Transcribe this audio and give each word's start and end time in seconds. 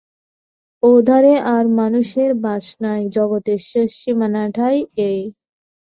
ও-ধারে 0.83 1.33
আর 1.55 1.65
মানুষের 1.79 2.31
বাস 2.43 2.65
নাই, 2.83 3.01
জগতের 3.09 3.59
শেষ 3.69 3.89
সীমাটাই 4.01 4.77
এই। 5.09 5.21